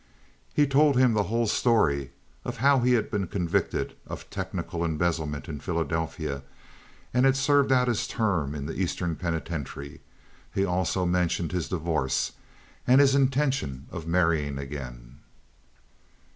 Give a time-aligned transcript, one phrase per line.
[0.51, 2.09] He told him the whole story
[2.43, 6.41] of how he had been convicted of technical embezzlement in Philadelphia
[7.13, 10.01] and had served out his term in the Eastern Penitentiary.
[10.55, 12.31] He also mentioned his divorce
[12.87, 15.19] and his intention of marrying again.